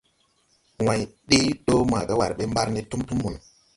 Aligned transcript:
Way 0.85 1.01
ɗee 1.29 1.45
do 1.65 1.73
maaga 1.91 2.13
war 2.19 2.31
ɓɛ 2.37 2.43
mbar 2.51 2.67
ne 2.71 2.79
tum 2.89 3.01
tum 3.07 3.17
mono. 3.21 3.39